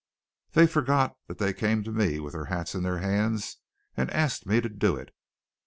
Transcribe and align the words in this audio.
"They 0.53 0.65
forget 0.65 1.15
that 1.27 1.37
they 1.37 1.53
came 1.53 1.83
to 1.83 1.91
me 1.91 2.19
with 2.19 2.33
their 2.33 2.45
hats 2.45 2.73
in 2.73 2.81
their 2.81 2.97
hands 2.97 3.57
and 3.95 4.09
asked 4.09 4.47
me 4.47 4.59
to 4.59 4.67
do 4.67 4.95
it. 4.95 5.13